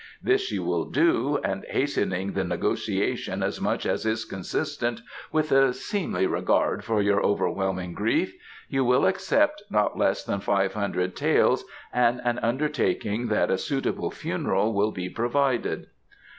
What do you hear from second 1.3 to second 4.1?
and hastening the negotiation as much as